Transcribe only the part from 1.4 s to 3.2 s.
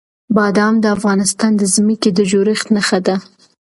د ځمکې د جوړښت نښه ده.